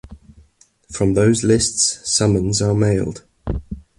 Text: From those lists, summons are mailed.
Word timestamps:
From 0.91 1.13
those 1.13 1.43
lists, 1.43 1.99
summons 2.11 2.59
are 2.59 2.73
mailed. 2.73 3.23